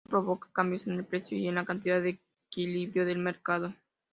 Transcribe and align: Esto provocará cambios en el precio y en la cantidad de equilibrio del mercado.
Esto 0.03 0.09
provocará 0.09 0.51
cambios 0.53 0.87
en 0.87 0.93
el 0.93 1.05
precio 1.05 1.37
y 1.37 1.47
en 1.47 1.53
la 1.53 1.63
cantidad 1.63 2.01
de 2.01 2.19
equilibrio 2.49 3.05
del 3.05 3.19
mercado. 3.19 3.71